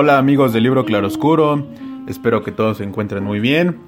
[0.00, 1.66] Hola amigos del libro Claroscuro,
[2.06, 3.80] espero que todos se encuentren muy bien.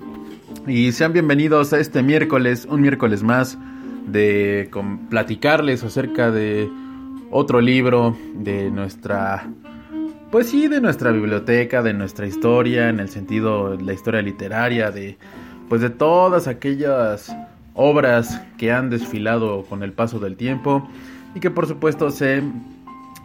[0.67, 3.57] Y sean bienvenidos a este miércoles, un miércoles más
[4.09, 4.69] de
[5.09, 6.69] platicarles acerca de
[7.31, 9.49] otro libro de nuestra,
[10.33, 14.91] pues sí, de nuestra biblioteca, de nuestra historia, en el sentido de la historia literaria,
[14.91, 15.17] de
[15.69, 17.33] pues de todas aquellas
[17.75, 20.91] obras que han desfilado con el paso del tiempo
[21.37, 22.43] y que por supuesto se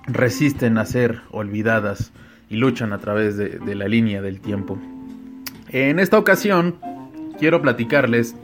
[0.06, 2.14] resisten a ser olvidadas
[2.50, 4.78] y luchan a través de, la línea del tiempo.
[5.70, 6.76] En esta ocasión
[7.40, 8.36] quiero platicarles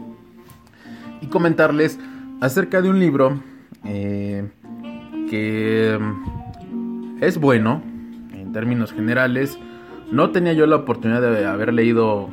[1.21, 1.99] y comentarles
[2.41, 3.41] acerca de un libro
[3.85, 4.49] eh,
[5.29, 5.97] que
[7.21, 7.81] es bueno
[8.33, 9.57] en términos generales.
[10.11, 12.29] No tenía yo la oportunidad de haber leído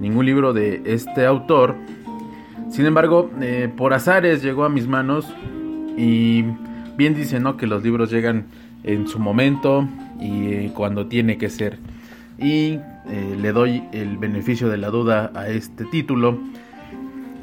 [0.00, 1.76] ningún libro de este autor.
[2.70, 5.32] Sin embargo, eh, por azares llegó a mis manos
[5.96, 6.44] y
[7.00, 7.56] bien dice ¿no?
[7.56, 8.48] que los libros llegan
[8.84, 9.88] en su momento
[10.20, 11.78] y eh, cuando tiene que ser.
[12.38, 12.72] Y
[13.08, 16.38] eh, le doy el beneficio de la duda a este título,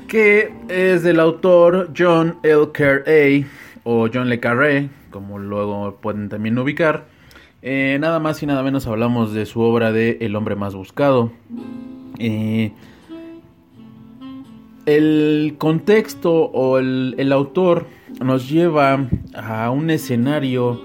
[0.08, 2.68] que es del autor John L.
[2.72, 3.48] Carey
[3.84, 7.08] o John Le Carré, como luego pueden también ubicar.
[7.64, 11.32] Eh, nada más y nada menos hablamos de su obra de El hombre más buscado.
[14.88, 17.86] El contexto o el, el autor
[18.24, 20.82] nos lleva a un escenario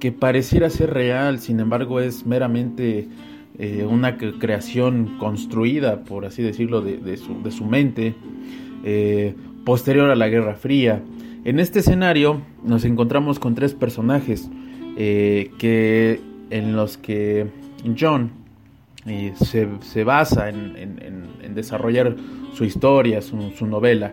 [0.00, 3.08] que pareciera ser real, sin embargo es meramente
[3.58, 8.14] eh, una creación construida, por así decirlo, de, su, mente,
[8.84, 9.34] eh,
[9.64, 11.02] posterior a la Guerra Fría.
[11.44, 14.50] En este escenario nos encontramos con tres personajes
[14.98, 16.20] eh, que,
[16.50, 17.46] en los que
[17.98, 18.30] John
[19.36, 22.14] se, basa en, desarrollar
[22.56, 24.12] su historia, su, novela.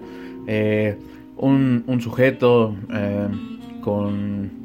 [1.38, 2.76] Un, un, sujeto
[3.82, 4.64] con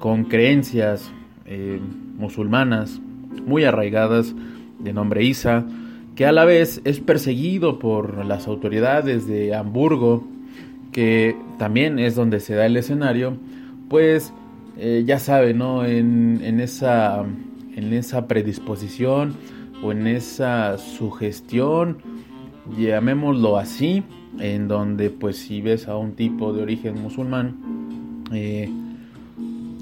[0.00, 1.12] con creencias
[1.44, 1.78] eh,
[2.16, 3.00] musulmanas
[3.46, 4.34] muy arraigadas
[4.80, 5.64] de nombre Isa,
[6.16, 10.26] que a la vez es perseguido por las autoridades de Hamburgo,
[10.90, 13.36] que también es donde se da el escenario,
[13.88, 14.32] pues
[14.78, 15.84] eh, ya sabe, ¿no?
[15.84, 17.22] En, en, esa,
[17.76, 19.34] en esa predisposición
[19.82, 21.98] o en esa sugestión,
[22.76, 24.02] llamémoslo así,
[24.38, 28.70] en donde pues si ves a un tipo de origen musulmán, eh,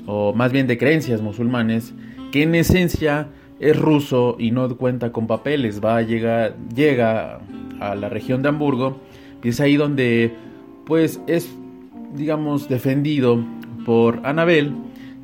[0.06, 1.94] o más bien de creencias musulmanes,
[2.32, 3.28] que en esencia
[3.60, 7.40] es ruso y no cuenta con papeles, va a llegar, llega
[7.80, 9.00] a la región de Hamburgo
[9.42, 10.32] y es ahí donde
[10.84, 11.48] pues es
[12.14, 13.44] digamos defendido
[13.84, 14.74] por Anabel,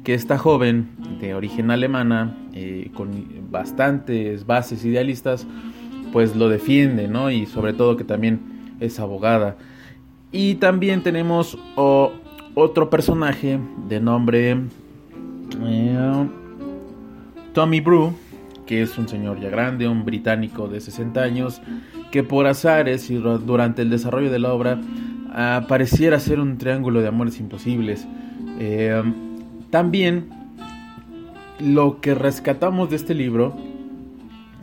[0.05, 0.89] que esta joven
[1.21, 3.11] de origen alemana eh, con
[3.51, 5.47] bastantes bases idealistas
[6.15, 7.29] pues lo defiende, ¿no?
[7.33, 8.39] Y sobre todo que también
[8.79, 9.57] es abogada.
[10.31, 13.59] Y también tenemos otro personaje
[13.89, 14.59] de nombre
[15.67, 16.29] eh,
[17.53, 18.15] Tommy Brew,
[18.65, 21.61] que es un señor ya grande, un británico de 60 años,
[22.13, 24.81] que por azares y durante el desarrollo de la obra
[25.33, 28.07] ah, pareciera ser un triángulo de amores imposibles.
[28.61, 29.03] Eh,
[29.71, 30.29] también
[31.59, 33.57] lo que rescatamos de este libro,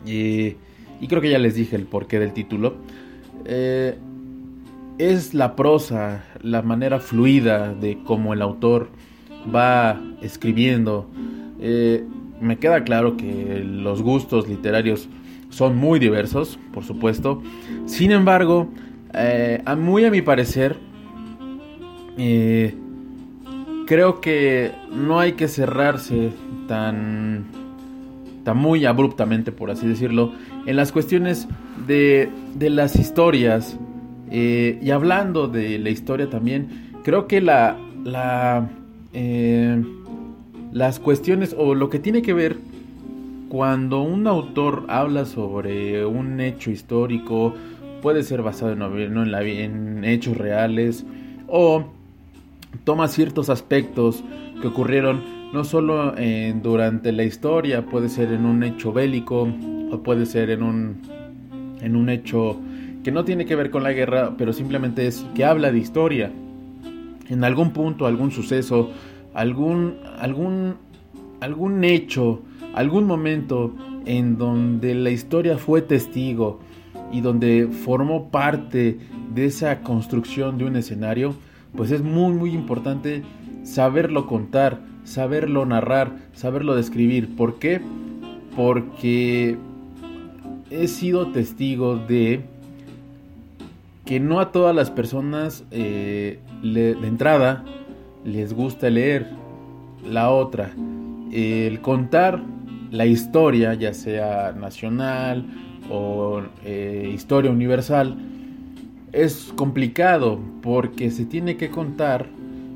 [0.06, 0.56] eh,
[1.02, 2.76] y creo que ya les dije el porqué del título,
[4.98, 8.88] es la prosa, la manera fluida de cómo el autor
[9.54, 11.08] va escribiendo.
[11.60, 12.04] Eh,
[12.40, 15.08] me queda claro que los gustos literarios
[15.50, 17.42] son muy diversos, por supuesto.
[17.86, 18.68] Sin embargo,
[19.14, 20.76] eh, a muy a mi parecer,
[22.16, 22.74] eh,
[23.86, 26.30] creo que no hay que cerrarse
[26.68, 27.61] tan
[28.54, 30.32] muy abruptamente, por así decirlo,
[30.66, 31.48] en las cuestiones
[31.86, 33.78] de, de las historias.
[34.30, 38.68] y hablando de la historia también, creo que la, la
[39.12, 39.82] eh,
[40.72, 42.56] las cuestiones o lo que tiene que ver
[43.50, 47.52] cuando un autor habla sobre un hecho histórico,
[48.00, 51.04] puede ser basado en, en, hechos reales
[51.46, 51.84] o
[52.84, 54.22] toma ciertos aspectos
[54.60, 55.22] que ocurrieron
[55.52, 56.14] no solo
[56.62, 59.48] durante la historia, puede ser en un hecho bélico
[59.90, 61.02] o puede ser en un,
[61.80, 62.58] en un hecho
[63.04, 66.32] que no tiene que ver con la guerra, pero simplemente es que habla de historia.
[67.28, 68.90] En algún punto, algún suceso,
[69.34, 70.76] algún, algún,
[71.40, 72.42] algún hecho,
[72.74, 73.74] algún momento
[74.06, 76.60] en donde la historia fue testigo
[77.12, 78.98] y donde formó parte
[79.34, 81.34] de esa construcción de un escenario,
[81.76, 83.22] pues es muy muy importante
[83.62, 87.34] saberlo contar, saberlo narrar, saberlo describir.
[87.36, 87.80] ¿Por qué?
[88.56, 89.56] Porque
[90.70, 92.44] he sido testigo de
[94.04, 97.64] que no a todas las personas eh, de entrada
[98.24, 99.30] les gusta leer.
[100.08, 100.72] La otra,
[101.32, 102.42] el contar
[102.90, 105.46] la historia, ya sea nacional
[105.90, 108.16] o eh, historia universal,
[109.12, 112.26] es complicado porque se tiene que contar,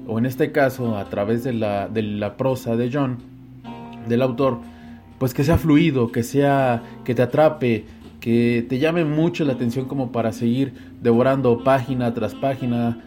[0.07, 3.19] o en este caso a través de la, de la prosa de John,
[4.09, 4.59] del autor,
[5.19, 7.87] pues que sea fluido, que sea, que te atrape,
[8.21, 13.03] que te llame mucho la atención como para seguir devorando página tras página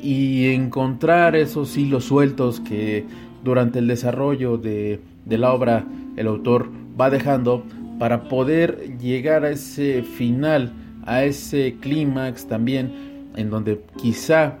[0.00, 3.04] y encontrar esos hilos sueltos que
[3.42, 5.84] durante el desarrollo de, de la obra
[6.16, 6.70] el autor
[7.00, 7.64] va dejando
[7.98, 10.72] para poder llegar a ese final
[11.08, 14.58] a ese clímax también en donde quizá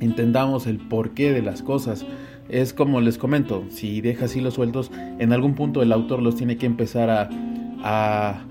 [0.00, 2.06] entendamos el porqué de las cosas.
[2.48, 6.56] Es como les comento, si dejas hilos sueltos, en algún punto el autor los tiene
[6.56, 7.28] que empezar a,
[7.82, 8.44] a,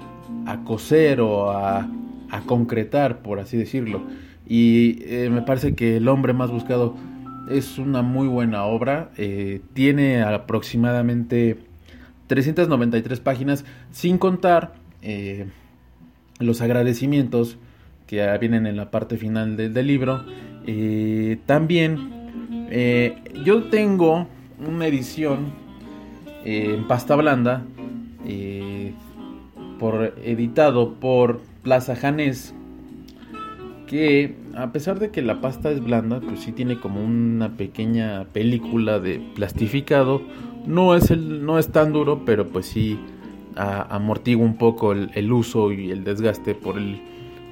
[0.46, 1.90] a coser o a,
[2.30, 4.04] a, concretar, por así decirlo.
[4.48, 6.96] Y eh, me parece que El hombre más buscado
[7.50, 9.12] es una muy buena obra.
[9.18, 11.58] Eh, tiene aproximadamente
[12.28, 15.48] 393 páginas, sin contar eh,
[16.40, 17.58] los agradecimientos
[18.08, 20.24] que vienen en la parte final del libro.
[20.66, 24.28] Eh, también eh, yo tengo
[24.66, 25.54] una edición
[26.44, 27.64] eh, en pasta blanda
[29.78, 32.54] por, editado por Plaza Janés
[33.88, 38.26] que a pesar de que la pasta es blanda, pues sí tiene como una pequeña
[38.26, 40.22] película de plastificado.
[40.68, 43.00] No es, el, no es tan duro, pero pues sí
[43.56, 47.02] amortigua un poco el, uso y el desgaste por el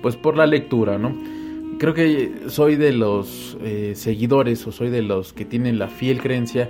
[0.02, 1.16] pues por la lectura no
[1.80, 6.22] creo que soy de los eh, seguidores o soy de los que tienen la fiel
[6.22, 6.70] creencia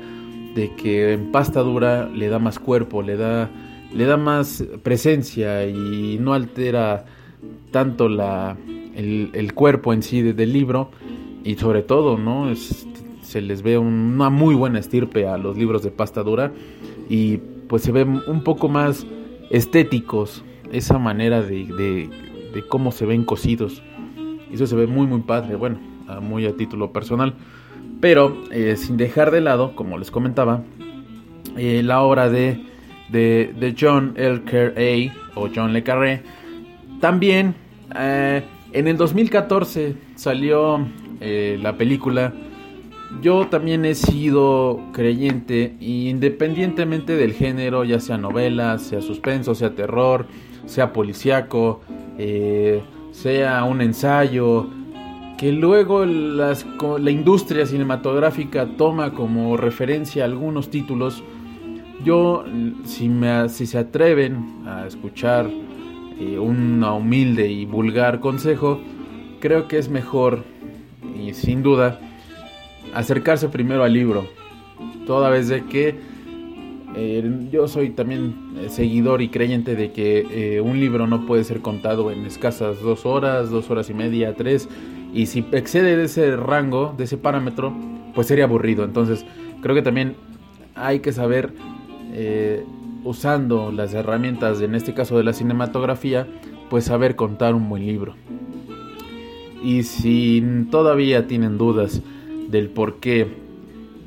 [0.55, 3.49] de que en pasta dura le da más cuerpo le da
[3.93, 7.05] le da más presencia y no altera
[7.71, 8.57] tanto la
[8.95, 10.89] el, cuerpo en sí del libro
[11.43, 12.51] y sobre todo no
[13.21, 16.51] se les ve una muy buena estirpe a los libros de pasta dura
[17.09, 19.05] y pues se ve un poco más
[19.49, 21.65] estéticos, esa manera de,
[22.53, 23.81] de, cómo se ven cosidos.
[24.51, 25.79] Eso se ve muy muy padre, bueno,
[26.21, 27.33] muy a título personal.
[27.99, 30.63] Pero eh, sin dejar de lado, como les comentaba,
[31.57, 32.59] eh, la obra de,
[33.09, 34.43] de, John L.
[34.43, 36.21] Carey o John Le Carré.
[37.01, 37.55] También
[37.97, 38.43] eh,
[38.73, 40.85] en el 2014 salió
[41.19, 42.31] la película
[43.21, 50.27] yo también he sido creyente, independientemente del género, ya sea novela, sea suspenso, sea terror,
[50.65, 51.81] sea policíaco,
[52.17, 52.81] eh,
[53.11, 54.67] sea un ensayo,
[55.37, 61.23] que luego la industria cinematográfica toma como referencia algunos títulos.
[62.03, 62.43] Yo,
[62.85, 65.49] si, me, si se atreven a escuchar
[66.19, 68.79] eh, un humilde y vulgar consejo,
[69.39, 70.43] creo que es mejor,
[71.15, 71.99] y sin duda,
[72.97, 74.27] acercarse primero al libro.
[75.05, 75.95] Toda vez de que
[76.95, 81.43] eh, yo soy también eh, seguidor y creyente de que eh, un libro no puede
[81.43, 84.67] ser contado en escasas dos horas, dos horas y media, tres.
[85.13, 87.71] Y si excede de ese rango, de ese parámetro,
[88.15, 88.83] pues sería aburrido.
[88.83, 89.25] Entonces
[89.61, 90.15] creo que también
[90.75, 91.53] hay que saber,
[93.03, 96.27] usando las herramientas, en este caso de la cinematografía,
[96.69, 98.15] pues saber contar un buen libro.
[99.63, 102.01] Y si todavía tienen dudas,
[102.47, 103.27] del por qué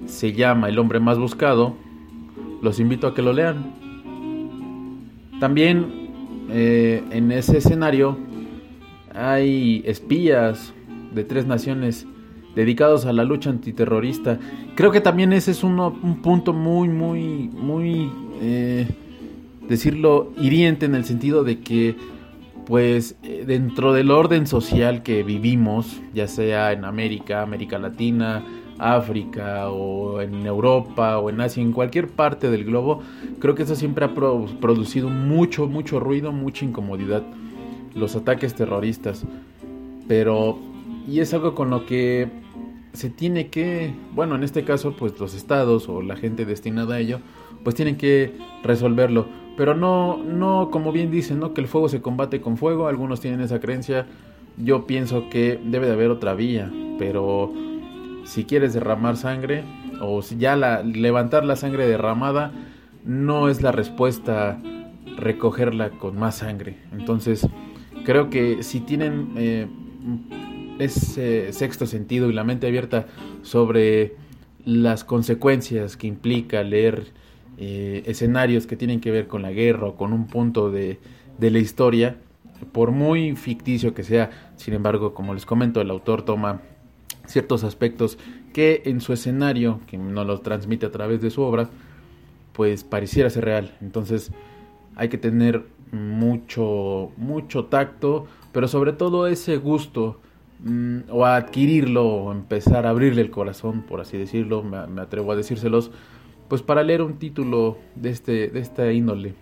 [0.06, 1.74] se llama El hombre más buscado,
[2.62, 3.74] los invito a que lo lean.
[5.40, 5.86] También
[6.50, 8.18] eh, en ese escenario
[9.14, 10.72] hay espías
[11.14, 12.06] de tres naciones
[12.54, 14.38] dedicados a la lucha antiterrorista.
[14.74, 18.10] Creo que también ese es un punto muy, muy, muy,
[18.42, 18.88] eh,
[19.68, 21.94] decirlo, hiriente en el sentido de que,
[22.70, 28.44] pues, eh, dentro del orden social que vivimos, ya sea en América, América Latina,
[28.78, 33.02] África o en Europa o en Asia, en cualquier parte del globo,
[33.40, 37.24] creo que eso siempre ha producido mucho, mucho ruido, mucha incomodidad,
[37.96, 39.26] los ataques terroristas.
[40.06, 40.56] Pero,
[41.08, 42.28] y es algo con lo que
[42.92, 47.00] se tiene que, bueno, en este caso, pues los estados o la gente destinada a
[47.00, 47.18] ello,
[47.64, 49.26] pues tienen que resolverlo.
[49.60, 51.52] Pero no, no, como bien dicen, ¿no?
[51.52, 52.88] Que el fuego se combate con fuego.
[52.88, 54.06] Algunos tienen esa creencia.
[54.56, 56.72] Yo pienso que debe de haber otra vía.
[56.98, 57.52] Pero
[58.24, 59.64] si quieres derramar sangre,
[60.00, 62.52] o si ya la, levantar la sangre derramada,
[63.04, 64.58] no es la respuesta
[65.18, 66.78] recogerla con más sangre.
[66.92, 67.46] Entonces,
[68.06, 69.66] creo que si tienen eh,
[70.78, 73.08] ese sexto sentido y la mente abierta
[73.42, 74.14] sobre
[74.64, 77.12] las consecuencias que implica leer
[77.60, 80.98] eh, escenarios que tienen que ver con la guerra o con un punto de,
[81.38, 82.16] de la historia,
[82.72, 86.62] por muy ficticio que sea, sin embargo, como les comento, el autor toma
[87.26, 88.18] ciertos aspectos
[88.54, 91.68] que en su escenario, que nos lo transmite a través de su obra,
[92.54, 93.76] pues pareciera ser real.
[93.80, 94.32] Entonces
[94.96, 100.18] hay que tener mucho, mucho tacto, pero sobre todo ese gusto
[100.64, 105.32] mm, o adquirirlo o empezar a abrirle el corazón, por así decirlo, me, me atrevo
[105.32, 105.90] a decírselos,
[106.50, 109.34] pues para leer un título de, este, de esta índole.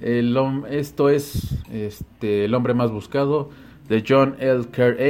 [0.00, 0.36] El,
[0.68, 3.48] esto es este, El hombre más buscado
[3.88, 4.64] de John L.
[4.72, 5.00] Kerr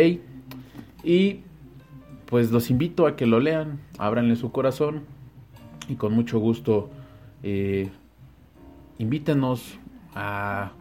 [1.03, 1.41] Y
[2.27, 5.05] pues los invito a que lo lean, ábranle su corazón
[5.89, 6.91] y con mucho gusto
[7.43, 7.89] eh,
[8.99, 9.79] invítenos
[10.15, 10.73] a,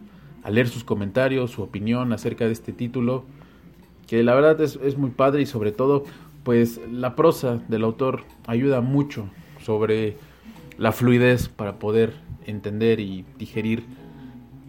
[0.42, 3.24] a, leer sus comentarios, su opinión acerca de este título,
[4.06, 6.04] que la verdad es, es muy padre y sobre todo
[6.44, 9.30] pues la prosa del autor ayuda mucho
[9.62, 10.16] sobre
[10.78, 12.14] la fluidez para poder
[12.46, 13.84] entender y digerir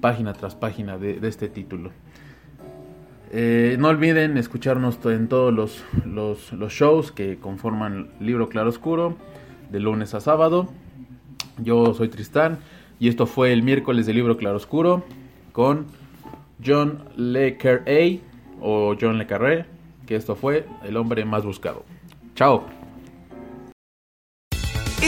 [0.02, 1.92] página tras página de, este título.
[3.32, 5.54] Eh, no olviden escucharnos en todos
[6.06, 9.18] los, shows que conforman Libro Claro Oscuro,
[9.70, 10.70] de lunes a sábado.
[11.58, 12.60] Yo soy Tristán
[13.00, 15.04] y esto fue el miércoles de Libro Claro Oscuro
[15.52, 15.88] con
[16.66, 17.58] John Le
[18.62, 19.66] o John Le Carré,
[20.06, 21.84] que esto fue el hombre más buscado.
[22.36, 22.77] Chao.